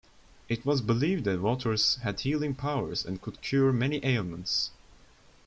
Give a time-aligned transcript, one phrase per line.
[0.49, 4.71] It was believed the waters had healing powers and could cure many ailments.